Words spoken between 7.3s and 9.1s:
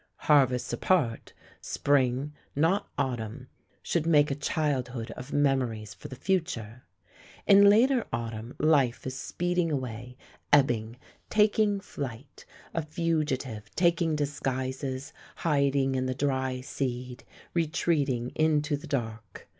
In later Autumn, life